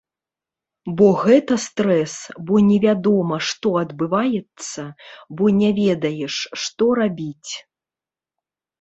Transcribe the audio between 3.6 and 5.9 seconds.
адбываецца, бо не